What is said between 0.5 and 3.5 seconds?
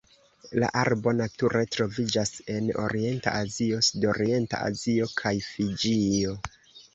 La arbo nature troviĝas en Orienta